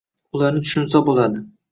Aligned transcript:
Ularni 0.37 0.61
tushunsa 0.67 1.01
bo‘ladi. 1.11 1.43